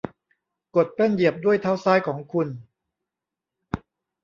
[0.75, 2.47] กดแป้นเหยียบด้วยเท้าซ้ายของคุณ